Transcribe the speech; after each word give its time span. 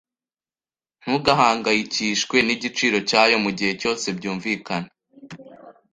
Ntugahangayikishwe 1.01 2.37
nigiciro 2.45 2.97
cyayo, 3.09 3.35
mugihe 3.45 3.73
cyose 3.81 4.05
byumvikana. 4.17 4.89